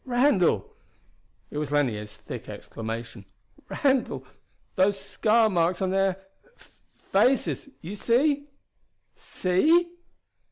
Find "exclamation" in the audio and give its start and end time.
2.49-3.23